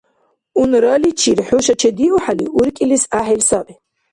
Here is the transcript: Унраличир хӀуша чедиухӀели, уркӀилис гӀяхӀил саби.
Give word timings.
Унраличир 0.61 1.39
хӀуша 1.47 1.75
чедиухӀели, 1.81 2.45
уркӀилис 2.59 3.03
гӀяхӀил 3.11 3.41
саби. 3.49 3.73